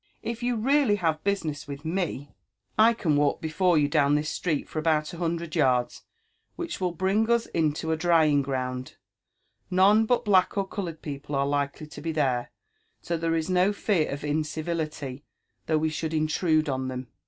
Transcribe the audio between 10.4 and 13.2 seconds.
or coloured people are lil^ely to be there, so